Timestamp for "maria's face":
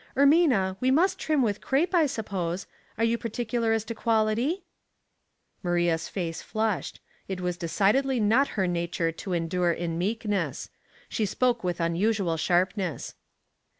5.61-6.41